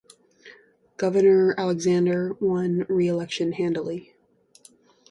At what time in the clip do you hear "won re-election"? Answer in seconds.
2.39-3.51